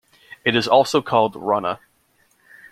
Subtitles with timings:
[0.43, 1.79] It is also called Rana.